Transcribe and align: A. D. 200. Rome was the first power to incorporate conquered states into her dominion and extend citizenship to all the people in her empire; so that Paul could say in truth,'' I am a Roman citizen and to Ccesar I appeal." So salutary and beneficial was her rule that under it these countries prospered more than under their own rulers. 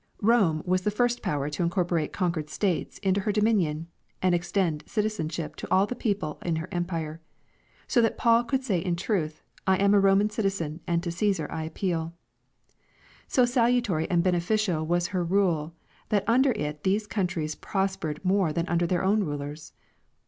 A. 0.17 0.25
D. 0.25 0.27
200. 0.29 0.33
Rome 0.47 0.63
was 0.65 0.81
the 0.81 0.89
first 0.89 1.21
power 1.21 1.47
to 1.47 1.61
incorporate 1.61 2.11
conquered 2.11 2.49
states 2.49 2.97
into 3.03 3.21
her 3.21 3.31
dominion 3.31 3.85
and 4.19 4.33
extend 4.33 4.83
citizenship 4.87 5.55
to 5.57 5.67
all 5.69 5.85
the 5.85 5.93
people 5.93 6.39
in 6.43 6.55
her 6.55 6.67
empire; 6.71 7.21
so 7.85 8.01
that 8.01 8.17
Paul 8.17 8.43
could 8.43 8.63
say 8.63 8.79
in 8.79 8.95
truth,'' 8.95 9.43
I 9.67 9.77
am 9.77 9.93
a 9.93 9.99
Roman 9.99 10.31
citizen 10.31 10.79
and 10.87 11.03
to 11.03 11.11
Ccesar 11.11 11.51
I 11.51 11.65
appeal." 11.65 12.15
So 13.27 13.45
salutary 13.45 14.09
and 14.09 14.23
beneficial 14.23 14.87
was 14.87 15.09
her 15.09 15.23
rule 15.23 15.75
that 16.09 16.27
under 16.27 16.51
it 16.53 16.81
these 16.81 17.05
countries 17.05 17.53
prospered 17.53 18.25
more 18.25 18.51
than 18.51 18.67
under 18.67 18.87
their 18.87 19.03
own 19.03 19.23
rulers. 19.23 19.71